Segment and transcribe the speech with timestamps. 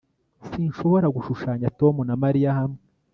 [0.49, 2.81] Sinshobora gushushanya Tom na Mariya hamwe